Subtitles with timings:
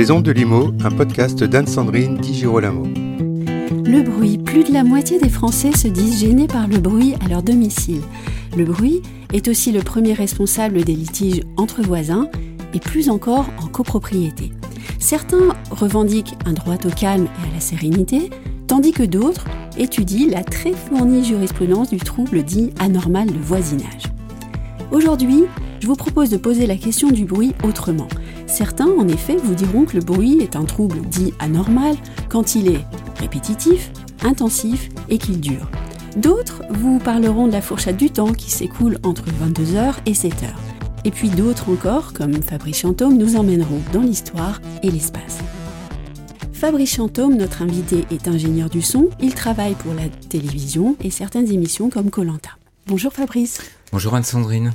[0.00, 2.84] Les Ondes de Limo, un podcast d'Anne-Sandrine Di Girolamo.
[2.84, 4.38] Le bruit.
[4.38, 8.00] Plus de la moitié des Français se disent gênés par le bruit à leur domicile.
[8.56, 9.02] Le bruit
[9.34, 12.30] est aussi le premier responsable des litiges entre voisins
[12.72, 14.52] et plus encore en copropriété.
[14.98, 18.30] Certains revendiquent un droit au calme et à la sérénité,
[18.68, 19.44] tandis que d'autres
[19.76, 24.04] étudient la très fournie jurisprudence du trouble dit anormal de voisinage.
[24.92, 25.44] Aujourd'hui,
[25.80, 28.08] je vous propose de poser la question du bruit autrement.
[28.50, 31.94] Certains, en effet, vous diront que le bruit est un trouble dit anormal
[32.28, 32.84] quand il est
[33.20, 33.92] répétitif,
[34.24, 35.70] intensif et qu'il dure.
[36.16, 40.48] D'autres vous parleront de la fourchette du temps qui s'écoule entre 22h et 7h.
[41.04, 45.38] Et puis d'autres encore, comme Fabrice Chantôme, nous emmèneront dans l'histoire et l'espace.
[46.52, 49.10] Fabrice Chantôme, notre invité, est ingénieur du son.
[49.20, 52.50] Il travaille pour la télévision et certaines émissions comme Colanta.
[52.88, 53.60] Bonjour Fabrice.
[53.92, 54.72] Bonjour Anne-Sandrine.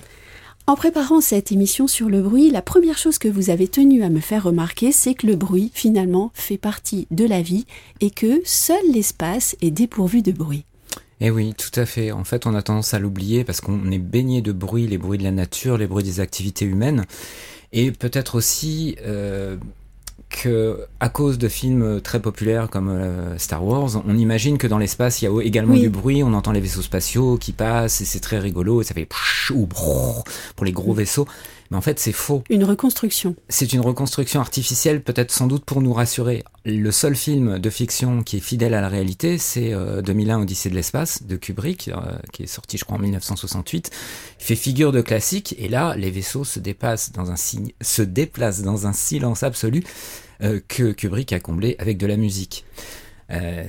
[0.67, 4.09] En préparant cette émission sur le bruit, la première chose que vous avez tenu à
[4.09, 7.67] me faire remarquer, c'est que le bruit, finalement, fait partie de la vie
[8.02, 10.66] et que seul l'espace est dépourvu de bruit.
[11.22, 12.11] Eh oui, tout à fait.
[12.11, 15.19] En fait, on a tendance à l'oublier parce qu'on est baigné de bruit, les bruits
[15.19, 17.05] de la nature, les bruits des activités humaines.
[17.72, 19.57] Et peut-être aussi euh,
[20.36, 24.78] que à cause de films très populaires comme euh, Star Wars, on imagine que dans
[24.78, 28.05] l'espace il y a également du bruit, on entend les vaisseaux spatiaux qui passent et
[28.05, 29.08] c'est très rigolo et ça fait
[29.53, 30.25] ou pour
[30.66, 31.28] les gros vaisseaux.
[31.72, 32.44] Mais en fait, c'est faux.
[32.50, 33.36] Une reconstruction.
[33.50, 36.44] C'est une reconstruction artificielle, peut-être sans doute pour nous rassurer.
[36.63, 40.69] Le seul film de fiction qui est fidèle à la réalité, c'est 2001 euh, Odyssée
[40.69, 43.89] de l'espace de Kubrick, euh, qui est sorti, je crois, en 1968.
[44.39, 48.61] Il fait figure de classique, et là, les vaisseaux se déplacent dans un, se déplacent
[48.61, 49.83] dans un silence absolu
[50.41, 52.66] euh, que Kubrick a comblé avec de la musique.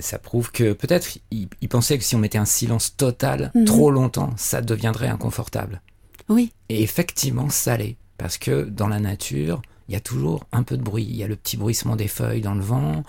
[0.01, 3.65] ça prouve que peut-être il, pensait que si on mettait un silence total mhm.
[3.65, 5.81] trop longtemps, ça deviendrait inconfortable.
[6.29, 6.53] Oui.
[6.69, 7.97] Et effectivement, ça l'est.
[8.19, 11.07] Parce que dans la nature, il y a toujours un peu de bruit.
[11.09, 13.03] Il y a le petit bruissement des feuilles dans le vent,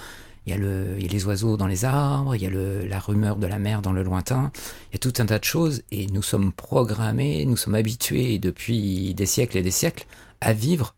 [0.47, 3.47] il y a, le, les oiseaux dans les arbres, il y a la rumeur de
[3.47, 4.51] la mer dans le lointain.
[4.89, 8.39] Il y a tout un tas de choses et nous sommes programmés, nous sommes habitués
[8.39, 10.06] depuis des siècles et des siècles
[10.39, 10.95] à vivre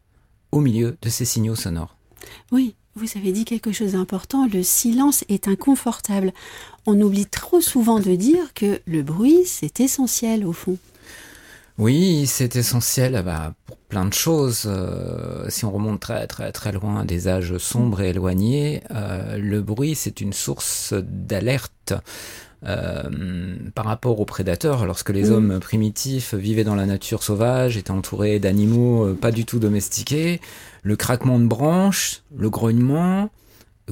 [0.52, 1.96] au milieu de ces signaux sonores.
[2.52, 6.34] Oui, vous avez dit quelque chose d'important, le silence est inconfortable.
[6.86, 10.78] On oublie trop souvent de dire que le bruit, c'est essentiel au fond.
[11.80, 14.64] Oui, c'est essentiel ah bah, pour plein de choses.
[14.66, 19.62] Euh, si on remonte très très très loin des âges sombres et éloignés, euh, le
[19.62, 21.94] bruit c'est une source d'alerte.
[22.66, 27.92] Euh, par rapport aux prédateurs, lorsque les hommes primitifs vivaient dans la nature sauvage, étaient
[27.92, 30.42] entourés d'animaux pas du tout domestiqués,
[30.84, 33.30] le craquement de branches, le grognement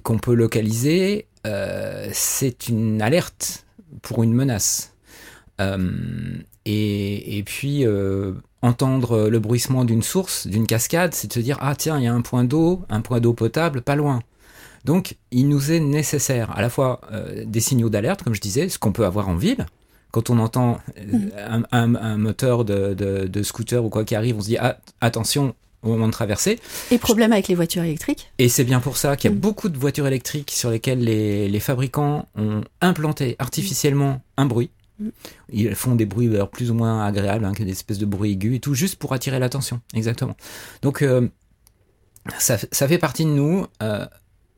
[0.04, 1.28] qu'on peut localiser,
[2.12, 3.66] c'est une alerte
[4.02, 4.94] pour une menace.
[6.70, 11.76] Et, puis, euh, entendre le bruissement d'une source, d'une cascade, c'est de se dire, ah
[11.76, 14.22] tiens, il y a un point d'eau, un point d'eau potable, pas loin.
[14.88, 18.70] Donc, il nous est nécessaire à la fois euh, des signaux d'alerte, comme je disais,
[18.70, 19.68] ce qu'on peut avoir en ville.
[20.12, 24.58] Quand on entend euh, un, moteur de, scooter ou quoi qui arrive, on se dit,
[24.58, 25.54] ah, attention,
[25.84, 26.60] au moment de traverser.
[26.90, 29.40] Et problème avec les voitures électriques Et c'est bien pour ça qu'il y a mm.
[29.40, 34.72] beaucoup de voitures électriques sur lesquelles les fabricants ont implanté artificiellement un bruit
[35.50, 38.60] ils font des bruits plus ou moins agréables, hein, des espèces de bruits aigus et
[38.60, 39.82] tout, juste pour attirer l'attention.
[39.94, 40.36] Exactement.
[40.82, 41.30] Donc, euh,
[42.40, 43.66] ça, fait partie de nous.
[43.84, 44.06] Euh,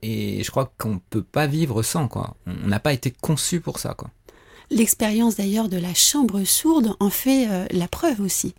[0.02, 2.08] et je crois qu'on ne peut pas vivre sans.
[2.08, 2.36] Quoi.
[2.48, 3.94] On n'a pas été conçu pour ça.
[3.94, 4.10] Quoi.
[4.72, 8.54] L'expérience d'ailleurs de la chambre sourde en fait euh, la preuve aussi.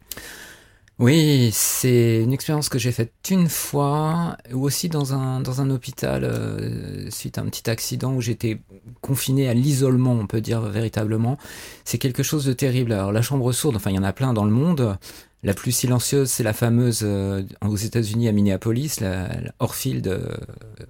[1.01, 5.71] Oui, c'est une expérience que j'ai faite une fois, ou aussi dans un, dans un
[5.71, 8.61] hôpital, euh, suite à un petit accident où j'étais
[9.01, 11.39] confiné à l'isolement, on peut dire véritablement.
[11.87, 12.93] C'est quelque chose de terrible.
[12.93, 14.99] Alors la chambre sourde, enfin il y en a plein dans le monde.
[15.43, 20.37] La plus silencieuse, c'est la fameuse euh, aux États-Unis à Minneapolis, la, la Orfield, euh,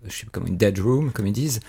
[0.09, 1.61] je sais pas comment, une dead room, comme ils disent,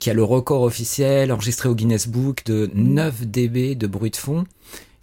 [0.00, 4.16] qui a le record officiel enregistré au Guinness Book de 9 dB de bruit de
[4.16, 4.44] fond.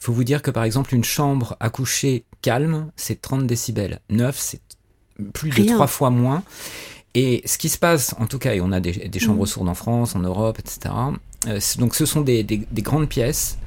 [0.02, 4.02] Il faut vous dire que par exemple une chambre à coucher calme, c'est 30 décibels.
[4.10, 4.62] 9, c'est
[5.34, 6.44] plus de trois fois moins.
[7.16, 9.48] Et ce qui se passe, en tout cas, et on a des, chambres mm.
[9.48, 10.94] sourdes en France, en Europe, etc.
[11.48, 12.44] Euh, donc ce sont des,
[12.74, 13.58] grandes pièces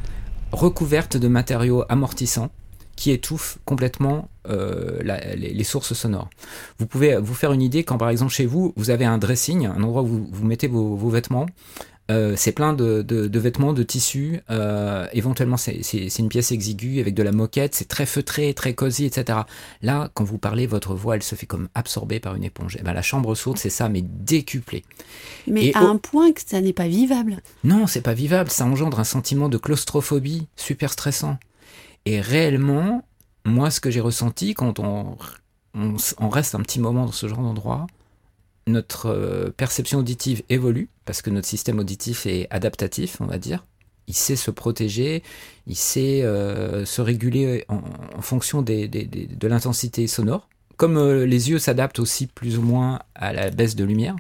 [0.53, 2.51] recouvertes de matériaux amortissants
[2.99, 4.99] qui étouffent complètement euh,
[5.37, 6.29] les, sources sonores.
[6.79, 9.67] Vous pouvez vous faire une idée quand par exemple chez vous, vous avez un dressing,
[9.67, 11.47] un endroit où vous, mettez vos, vos vêtements,
[12.11, 13.05] euh, c'est plein de,
[13.39, 14.41] vêtements, de tissus.
[14.51, 17.77] Euh, éventuellement, c'est une pièce exiguë avec de la moquette.
[17.77, 19.41] C'est très feutré, très cosy, etc.
[19.83, 22.77] Là, quand vous parlez, votre voix, elle se fait comme absorbée par une éponge.
[22.77, 24.83] Et eh ben, la chambre sourde, c'est ça, mais décuplé.
[25.47, 27.43] Mais à un point que ça n'est pas vivable.
[27.63, 28.51] Non, c'est pas vivable.
[28.51, 31.37] Ça engendre un sentiment de claustrophobie super stressant.
[32.05, 33.05] Et réellement,
[33.45, 35.17] moi, ce que j'ai ressenti quand on,
[35.75, 37.87] on reste un petit moment dans ce genre d'endroit,
[38.67, 43.65] notre perception auditive évolue, parce que notre système auditif est adaptatif, on va dire.
[44.07, 45.23] Il sait se protéger,
[45.67, 47.83] il sait se réguler en,
[48.23, 50.49] fonction de l'intensité sonore.
[50.77, 54.17] Comme les yeux s'adaptent aussi plus ou moins à la baisse de lumière.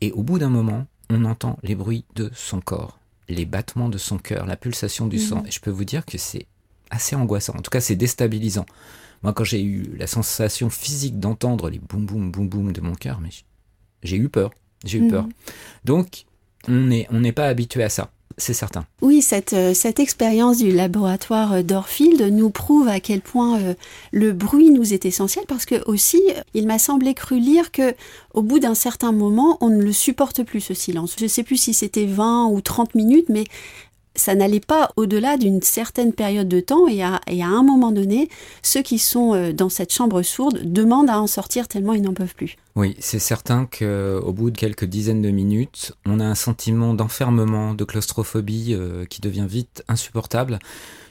[0.00, 2.98] Et au bout d'un moment, on entend les bruits de son corps,
[3.28, 5.40] les battements de son cœur, la pulsation du sang.
[5.40, 5.46] Mhm.
[5.46, 6.46] Et je peux vous dire que c'est
[6.90, 7.54] assez angoissant.
[7.56, 8.66] En tout cas, c'est déstabilisant.
[9.22, 12.94] Moi, quand j'ai eu la sensation physique d'entendre les boum boum boum boum de mon
[12.94, 13.30] cœur, mais
[14.02, 14.52] j'ai eu peur.
[14.84, 15.10] J'ai eu mhm.
[15.10, 15.28] peur.
[15.84, 16.24] Donc,
[16.68, 18.84] on n'est on n'est pas habitué à ça c'est certain.
[19.00, 23.74] Oui, cette, euh, cette expérience du laboratoire euh, d'Orfield nous prouve à quel point euh,
[24.12, 26.20] le bruit nous est essentiel parce que aussi,
[26.52, 27.94] il m'a semblé cru lire que
[28.34, 31.16] au bout d'un certain moment, on ne le supporte plus ce silence.
[31.18, 33.44] Je ne sais plus si c'était 20 ou 30 minutes, mais
[34.16, 38.28] ça n'allait pas au-delà d'une certaine période de temps et à, un moment donné,
[38.62, 42.34] ceux qui sont dans cette chambre sourde demandent à en sortir tellement ils n'en peuvent
[42.34, 42.56] plus.
[42.76, 47.72] Oui, c'est certain qu'au bout de quelques dizaines de minutes, on a un sentiment d'enfermement,
[47.72, 50.58] de claustrophobie euh, qui devient vite insupportable,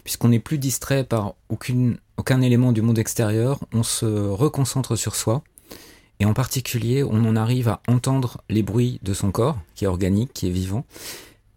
[0.03, 5.43] puisqu'on n'est plus distrait par aucun élément du monde extérieur, on se reconcentre sur soi,
[6.19, 9.87] et en particulier, on en arrive à entendre les bruits de son corps, qui est
[9.87, 10.85] organique, qui est vivant,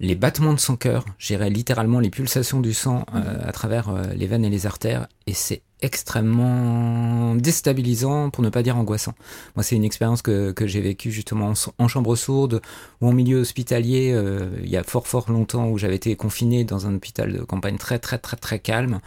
[0.01, 4.05] les battements de son cœur, j'irais littéralement les pulsations du sang euh, à travers euh,
[4.15, 9.15] les veines et les artères, et c'est extrêmement déstabilisant, pour ne pas dire angoissant.
[9.57, 12.61] Moi, c'est une expérience que, que j'ai vécue justement en, chambre sourde
[13.01, 16.65] ou en milieu hospitalier, euh, il y a fort fort longtemps, où j'avais été confiné
[16.65, 19.01] dans un hôpital de campagne très très très très calme,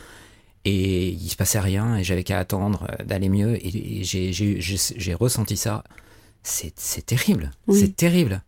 [0.65, 5.83] et il se passait rien, et j'avais qu'à attendre d'aller mieux, et, j'ai ressenti ça.
[6.43, 8.43] C'est terrible, c'est terrible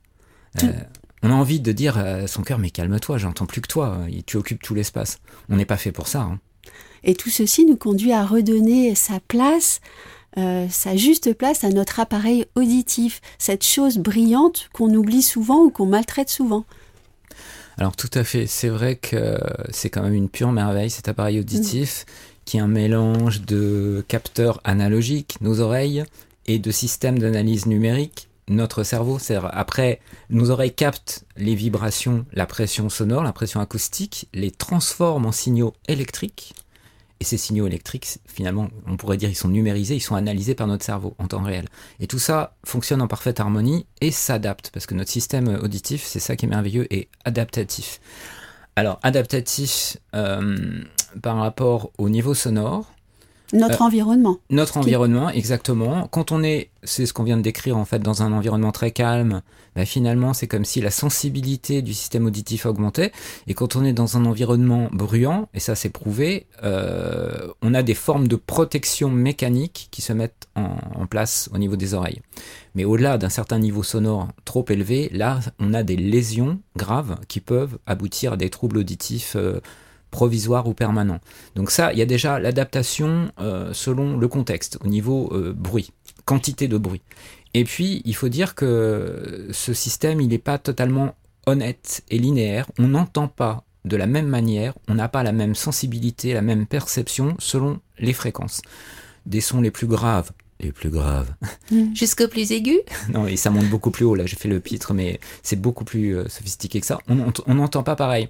[1.23, 4.37] on a envie de dire à son cœur, mais calme-toi, j'entends plus que toi, tu
[4.37, 5.19] occupes tout l'espace.
[5.49, 6.21] On n'est pas fait pour ça.
[6.21, 6.39] Hein.
[7.03, 9.81] Et tout ceci nous conduit à redonner sa place,
[10.37, 15.69] euh, sa juste place à notre appareil auditif, cette chose brillante qu'on oublie souvent ou
[15.69, 16.65] qu'on maltraite souvent.
[17.77, 19.37] Alors tout à fait, c'est vrai que
[19.71, 22.05] c'est quand même une pure merveille cet appareil auditif
[22.45, 26.03] qui est un mélange de capteurs analogiques, nos oreilles,
[26.45, 29.17] et de systèmes d'analyse numérique notre cerveau,
[29.51, 29.99] après,
[30.29, 35.73] nos oreilles captent les vibrations, la pression sonore, la pression acoustique, les transforment en signaux
[35.87, 36.53] électriques.
[37.19, 40.67] Et ces signaux électriques, finalement, on pourrait dire, ils sont numérisés, ils sont analysés par
[40.67, 41.69] notre cerveau en temps réel.
[42.01, 46.19] Et tout ça fonctionne en parfaite harmonie et s'adapte, parce que notre système auditif, c'est
[46.19, 48.01] ça qui est merveilleux, et adaptatif.
[48.75, 50.81] Alors, adaptatif euh,
[51.21, 52.92] par rapport au niveau sonore,
[53.51, 54.37] notre euh, environnement.
[54.49, 56.07] Notre environnement, exactement.
[56.07, 58.91] Quand on est, c'est ce qu'on vient de décrire en fait, dans un environnement très
[58.91, 59.41] calme,
[59.75, 63.11] bah, finalement c'est comme si la sensibilité du système auditif augmentait.
[63.47, 67.83] Et quand on est dans un environnement bruyant, et ça c'est prouvé, euh, on a
[67.83, 72.21] des formes de protection mécanique qui se mettent en, place au niveau des oreilles.
[72.75, 77.39] Mais au-delà d'un certain niveau sonore trop élevé, là on a des lésions graves qui
[77.41, 79.35] peuvent aboutir à des troubles auditifs.
[79.35, 79.59] Euh,
[80.13, 81.19] provisoire ou permanent.
[81.55, 85.91] Donc ça, il y a déjà l'adaptation euh, selon le contexte, au niveau euh, bruit,
[86.23, 87.01] quantité de bruit.
[87.55, 91.15] Et puis, il faut dire que ce système, il n'est pas totalement
[91.47, 92.67] honnête et linéaire.
[92.79, 96.67] On n'entend pas de la même manière, on n'a pas la même sensibilité, la même
[96.67, 98.61] perception selon les fréquences.
[99.25, 100.31] Des sons les plus graves
[100.63, 101.33] les plus graves.
[101.93, 102.79] Jusqu'au plus aigu
[103.09, 104.15] Non, et ça monte beaucoup plus haut.
[104.15, 106.99] Là, j'ai fait le pitre, mais c'est beaucoup plus euh, sophistiqué que ça.
[107.07, 108.27] On n'entend pas pareil.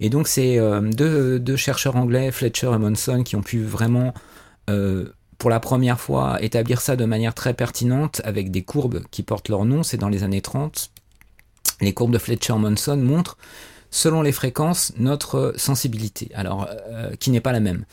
[0.00, 4.14] Et donc, c'est euh, deux, chercheurs anglais, Fletcher et Monson, qui ont pu vraiment,
[4.70, 5.08] euh,
[5.38, 9.48] pour la première fois, établir ça de manière très pertinente avec des courbes qui portent
[9.48, 9.82] leur nom.
[9.82, 10.90] C'est dans les années 30.
[11.80, 13.36] Les courbes de Fletcher-Monson montrent,
[13.90, 16.30] selon les fréquences, notre sensibilité.
[16.34, 16.68] Alors,
[17.18, 17.84] qui n'est pas la même.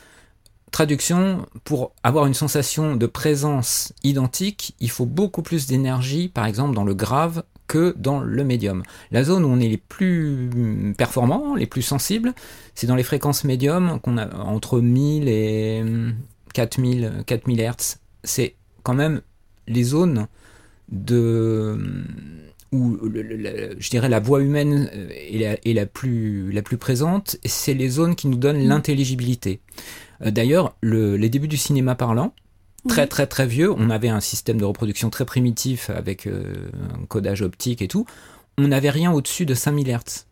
[0.72, 6.76] Traduction, pour avoir une sensation de présence identique, il faut beaucoup plus d'énergie, par exemple
[6.76, 8.84] dans le grave, que dans le médium.
[9.12, 10.50] La zone où on est les plus
[10.98, 12.34] performants, les plus sensibles,
[12.76, 15.84] c'est dans les fréquences médium qu'on a entre 1000 et
[16.54, 17.98] 4000, 4000 Hz.
[18.24, 19.22] C'est quand même
[19.68, 20.28] les zones
[20.92, 21.78] de
[22.72, 28.16] où je dirais la voix humaine est la, plus, la plus présente, c'est les zones
[28.16, 28.68] qui nous donnent mmh.
[28.68, 29.60] l'intelligibilité.
[30.26, 32.34] Euh, d'ailleurs, les débuts du cinéma parlant,
[32.88, 36.70] très très très vieux, on avait un système de reproduction très primitif avec euh,
[37.02, 38.06] un codage optique et tout,
[38.58, 40.26] on n'avait rien au-dessus de 5000 Hz.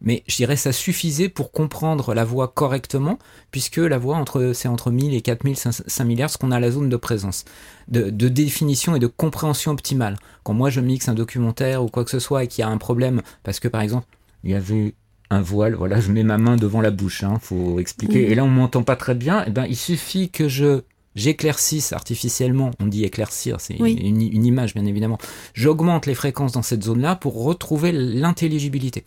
[0.00, 3.18] Mais je dirais ça suffisait pour comprendre la voix correctement,
[3.50, 6.88] puisque la voix entre, c'est entre 1000 et 4000, 5000 Hz qu'on a la zone
[6.88, 7.44] de présence,
[7.88, 10.18] de, de, définition et de compréhension optimale.
[10.42, 12.68] Quand moi je mixe un documentaire ou quoi que ce soit et qu'il y a
[12.68, 14.06] un problème, parce que par exemple,
[14.42, 14.94] il y avait
[15.34, 18.30] un voile, voilà, je mets ma main devant la bouche, hein, faut expliquer.
[18.30, 19.44] Et là, on m'entend pas très bien.
[19.46, 20.82] Eh ben, il suffit que je
[21.14, 25.18] j'éclaircisse artificiellement, on dit éclaircir, c'est une, une, image bien évidemment,
[25.54, 29.04] j'augmente les fréquences dans cette zone-là pour retrouver l'intelligibilité.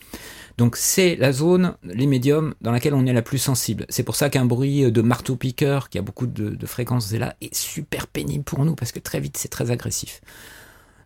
[0.58, 3.86] Donc c'est la zone, les médiums, dans laquelle on est la plus sensible.
[3.90, 8.08] C'est pour ça qu'un bruit de marteau-piqueur, qui a beaucoup de, fréquences là, est super
[8.08, 10.22] pénible pour nous, parce que très vite c'est très agressif.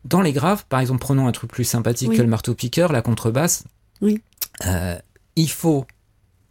[0.05, 3.65] Dans les graves, par exemple, prenons un truc plus sympathique que le marteau-piqueur, la contrebasse.
[4.01, 4.21] Oui.
[4.65, 4.97] Euh,
[5.35, 5.85] il faut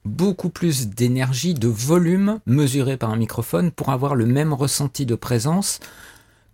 [0.04, 5.14] beaucoup plus d'énergie, de volume mesuré par un microphone pour avoir le même ressenti de
[5.14, 5.80] présence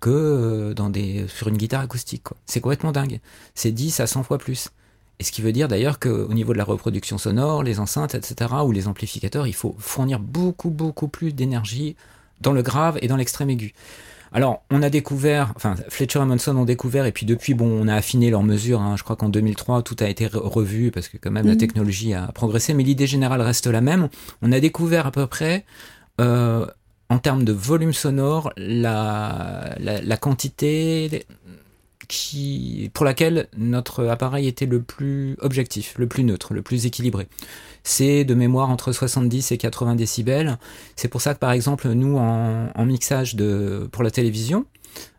[0.00, 2.24] que euh, sur une guitare acoustique.
[2.44, 3.20] C'est complètement dingue.
[3.54, 4.70] C'est 10 à 100 fois plus.
[5.18, 8.54] Et ce qui veut dire d'ailleurs qu'au niveau de la reproduction sonore, les enceintes, etc.,
[8.64, 11.96] ou les amplificateurs, il faut fournir beaucoup, beaucoup plus d'énergie
[12.42, 13.72] dans le grave et dans l'extrême aigu.
[14.32, 17.88] Alors, on a découvert, enfin, Fletcher et Monson ont découvert, et puis depuis, bon, on
[17.88, 18.80] a affiné leurs mesures.
[18.80, 18.96] Hein.
[18.96, 21.58] Je crois qu'en 2003, tout a été revu parce que quand même la mm.
[21.58, 24.08] technologie a progressé, mais l'idée générale reste la même.
[24.42, 25.64] On a découvert à peu près,
[26.20, 26.66] euh,
[27.08, 31.24] en termes de volume sonore, la, la, la quantité
[32.08, 37.26] qui, pour laquelle notre appareil était le plus objectif, le plus neutre, le plus équilibré.
[37.88, 40.58] C'est de mémoire entre 70 et 80 décibels.
[40.96, 44.66] C'est pour ça que par exemple nous en, mixage de, pour la télévision,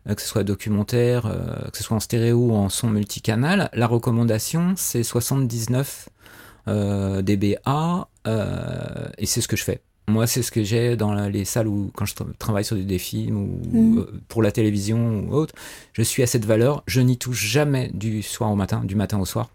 [0.08, 3.70] euh, que ce soit documentaire, euh, que ce soit en stéréo ou en son multicanal,
[3.72, 6.08] la recommandation c'est 79
[6.68, 8.08] euh, dBA
[9.16, 9.80] et c'est ce que je fais.
[10.08, 13.36] Moi, c'est ce que j'ai dans les salles où, quand je travaille sur des films
[13.36, 13.98] ou mm.
[13.98, 15.54] euh, pour la télévision ou autre,
[15.92, 16.82] je suis à cette valeur.
[16.86, 19.50] Je n'y touche jamais du soir au matin, du matin au soir.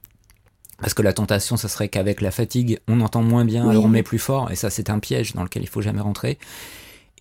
[0.77, 3.89] Parce que la tentation, ça serait qu'avec la fatigue, on entend moins bien, alors on
[3.89, 6.39] met plus fort, et ça, c'est un piège dans lequel il faut jamais rentrer.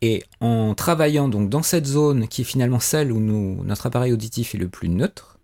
[0.00, 4.12] Et en travaillant donc dans cette zone qui est finalement celle où nous, notre appareil
[4.12, 5.38] auditif est le plus neutre,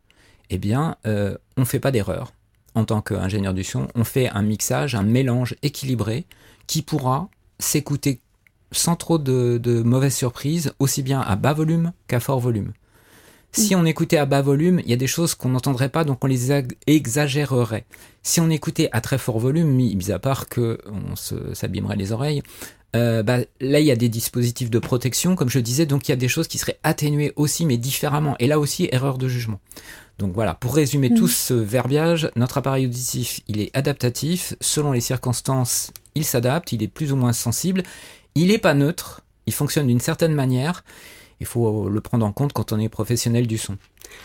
[0.50, 2.32] eh bien, euh, on ne fait pas d'erreur
[2.74, 3.88] en tant qu'ingénieur du son.
[3.94, 6.26] On fait un mixage, un mélange équilibré
[6.66, 7.28] qui pourra
[7.60, 8.20] s'écouter
[8.72, 12.72] sans trop de, mauvaises surprises, aussi bien à bas volume qu'à fort volume.
[13.52, 16.22] Si on écoutait à bas volume, il y a des choses qu'on n'entendrait pas, donc
[16.22, 16.52] on les
[16.86, 17.86] exagérerait.
[18.22, 22.42] Si on écoutait à très fort volume, mis à part que on s'abîmerait les oreilles,
[22.96, 26.12] euh, bah, là il y a des dispositifs de protection, comme je disais, donc il
[26.12, 28.36] y a des choses qui seraient atténuées aussi, mais différemment.
[28.38, 29.60] Et là aussi, erreur de jugement.
[30.18, 35.00] Donc voilà, pour résumer tout ce verbiage, notre appareil auditif, il est adaptatif, selon les
[35.00, 37.84] circonstances, il s'adapte, il est plus ou moins sensible,
[38.34, 40.82] il n'est pas neutre, il fonctionne d'une certaine manière,
[41.40, 43.76] il faut le prendre en compte quand on est professionnel du son.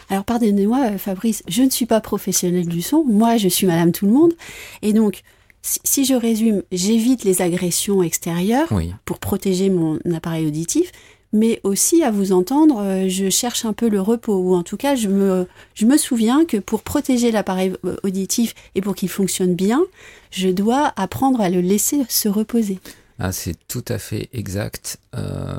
[0.09, 4.05] Alors pardonnez-moi Fabrice, je ne suis pas professionnel du son, moi je suis madame tout
[4.05, 4.33] le monde,
[4.81, 5.23] et donc
[5.61, 8.67] si je résume, j'évite les agressions extérieures
[9.05, 10.91] pour protéger mon appareil auditif,
[11.31, 14.77] mais aussi à vous entendre, euh, je cherche un peu le repos, ou en tout
[14.77, 19.09] cas, je me, je me souviens que pour protéger l'appareil euh, auditif et pour qu'il
[19.09, 19.83] fonctionne bien,
[20.29, 22.79] je dois apprendre à le laisser se reposer.
[23.17, 24.99] Ah, c'est tout à fait exact.
[25.15, 25.57] Euh,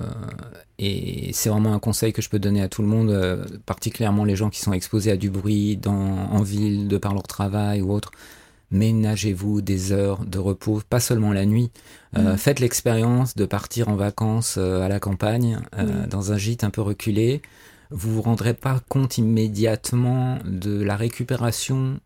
[0.78, 4.36] et c'est vraiment un conseil que je peux donner à tout le monde, particulièrement les
[4.36, 7.92] gens qui sont exposés à du bruit dans, en ville, de par leur travail ou
[7.92, 8.10] autre
[8.74, 11.70] ménagez-vous des heures de repos, pas seulement la nuit.
[12.18, 12.36] Euh, mm.
[12.36, 16.70] Faites l'expérience de partir en vacances euh, à la campagne, euh, dans un gîte un
[16.70, 17.40] peu reculé.
[17.90, 22.00] Vous vous rendrez pas compte immédiatement de la récupération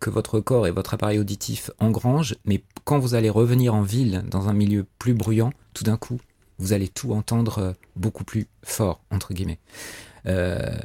[0.00, 4.24] que votre corps et votre appareil auditif engrangent, mais quand vous allez revenir en ville,
[4.28, 6.18] dans un milieu plus bruyant, tout d'un coup,
[6.62, 9.58] vous allez tout entendre beaucoup plus fort, entre guillemets.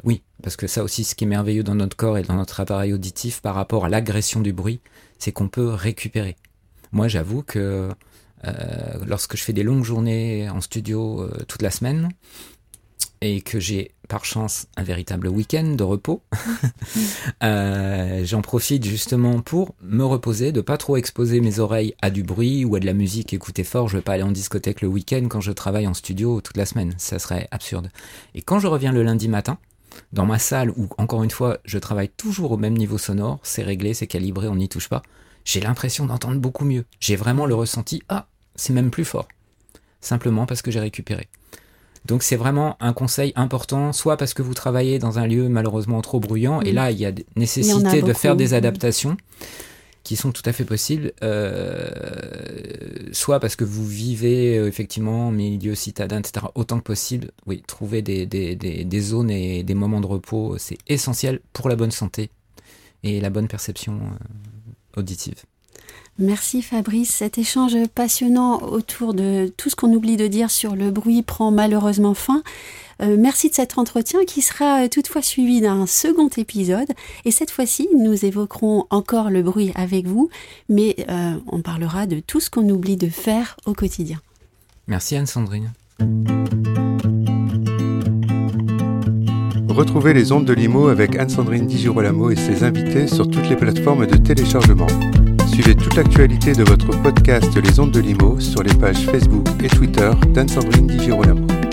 [0.04, 2.60] oui, parce que ça aussi, ce qui est merveilleux dans notre corps et dans notre
[2.60, 4.82] appareil auditif par rapport à l'agression du bruit,
[5.20, 6.36] c'est qu'on peut récupérer.
[6.92, 7.90] Moi, j'avoue que
[8.46, 8.52] euh,
[9.06, 12.10] lorsque je fais des longues journées en studio euh, toute la semaine
[13.22, 16.22] et que j'ai par chance un véritable week-end de repos,
[17.44, 22.24] euh, j'en profite justement pour me reposer, de pas trop exposer mes oreilles à du
[22.24, 23.90] bruit ou à de la musique écoutée fort.
[23.90, 26.66] Je vais pas aller en discothèque le week-end quand je travaille en studio toute la
[26.66, 27.90] semaine, ça serait absurde.
[28.34, 29.58] Et quand je reviens le lundi matin,
[30.14, 33.64] dans ma salle où, encore une fois, je travaille toujours au même niveau sonore, c'est
[33.64, 35.02] réglé, c'est calibré, on n'y touche pas,
[35.44, 36.86] j'ai l'impression d'entendre beaucoup mieux.
[37.00, 39.28] J'ai vraiment le ressenti, ah, c'est même plus fort.
[40.02, 41.28] Simplement parce que j'ai récupéré.
[42.08, 46.02] Donc c'est vraiment un conseil important, soit parce que vous travaillez dans un lieu malheureusement
[46.02, 49.18] trop bruyant, et là il y a nécessité de faire des adaptations
[50.04, 51.90] qui sont tout à fait possibles, euh,
[53.12, 57.62] soit parce que vous vivez euh, effectivement en milieu citadin, etc., autant que possible, oui,
[57.68, 61.76] trouver des, des, des, des zones et des moments de repos, c'est essentiel pour la
[61.76, 62.30] bonne santé
[63.04, 65.44] et la bonne perception euh, auditive.
[66.20, 67.10] Merci Fabrice.
[67.12, 71.52] Cet échange passionnant autour de tout ce qu'on oublie de dire sur le bruit prend
[71.52, 72.42] malheureusement fin.
[73.02, 76.88] Euh, merci de cet entretien qui sera toutefois suivi d'un second épisode.
[77.26, 80.30] Et cette fois-ci, nous évoquerons encore le bruit avec vous,
[80.70, 84.20] mais euh, on parlera de tout ce qu'on oublie de faire au quotidien.
[84.88, 85.72] Merci Anne-Sandrine.
[89.70, 93.56] Retrouvez les ondes de Limo avec Anne-Sandrine Di Girolamo et ses invités sur toutes les
[93.56, 94.88] plateformes de téléchargement.
[95.52, 99.68] Suivez toute l'actualité de votre podcast Les ondes de Limo sur les pages Facebook et
[99.68, 101.67] Twitter d'Anne-Sandrine Di Girolamo.